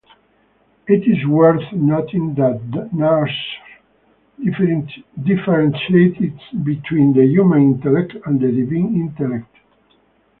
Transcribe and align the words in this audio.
It 0.87 1.07
is 1.07 1.27
worth 1.27 1.61
noting 1.71 2.33
that 2.33 2.89
Nasr 2.91 3.31
differentiates 5.15 6.41
between 6.63 7.13
the 7.13 7.27
human 7.27 7.73
intellect 7.75 8.15
and 8.25 8.39
Divine 8.39 8.95
Intellect. 8.95 9.55